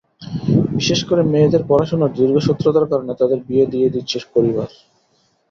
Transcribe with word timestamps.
বিশেষ 0.75 0.99
করে 1.09 1.21
মেয়েদের 1.31 1.63
পড়াশোনার 1.69 2.15
দীর্ঘসূত্রতার 2.17 2.89
কারণে 2.91 3.13
তাঁদের 3.19 3.39
বিয়ে 3.47 3.65
দিয়ে 3.65 3.87
দিচ্ছে 3.93 4.17
পরিবার। 4.35 4.69